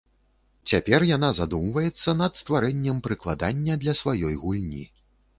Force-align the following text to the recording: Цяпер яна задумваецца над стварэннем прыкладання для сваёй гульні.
Цяпер 0.69 1.03
яна 1.09 1.27
задумваецца 1.39 2.15
над 2.21 2.39
стварэннем 2.39 2.97
прыкладання 3.07 3.77
для 3.83 3.93
сваёй 4.01 4.35
гульні. 4.45 4.83